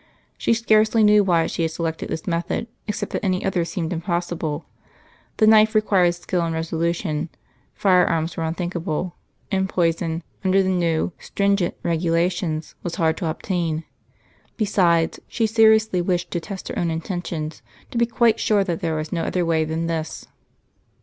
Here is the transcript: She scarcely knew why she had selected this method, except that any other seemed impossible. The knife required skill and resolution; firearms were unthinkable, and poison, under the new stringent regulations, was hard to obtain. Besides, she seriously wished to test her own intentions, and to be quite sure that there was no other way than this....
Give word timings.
She 0.35 0.55
scarcely 0.55 1.03
knew 1.03 1.23
why 1.23 1.45
she 1.45 1.61
had 1.61 1.69
selected 1.69 2.09
this 2.09 2.25
method, 2.25 2.65
except 2.87 3.11
that 3.13 3.23
any 3.23 3.45
other 3.45 3.63
seemed 3.63 3.93
impossible. 3.93 4.65
The 5.37 5.45
knife 5.45 5.75
required 5.75 6.15
skill 6.15 6.41
and 6.41 6.55
resolution; 6.55 7.29
firearms 7.75 8.35
were 8.35 8.41
unthinkable, 8.43 9.15
and 9.51 9.69
poison, 9.69 10.23
under 10.43 10.63
the 10.63 10.69
new 10.69 11.11
stringent 11.19 11.75
regulations, 11.83 12.73
was 12.81 12.95
hard 12.95 13.15
to 13.17 13.29
obtain. 13.29 13.83
Besides, 14.57 15.19
she 15.27 15.45
seriously 15.45 16.01
wished 16.01 16.31
to 16.31 16.39
test 16.39 16.69
her 16.69 16.79
own 16.79 16.89
intentions, 16.89 17.61
and 17.83 17.91
to 17.91 17.99
be 17.99 18.07
quite 18.07 18.39
sure 18.39 18.63
that 18.63 18.79
there 18.79 18.95
was 18.95 19.11
no 19.11 19.21
other 19.23 19.45
way 19.45 19.65
than 19.65 19.85
this.... 19.85 20.25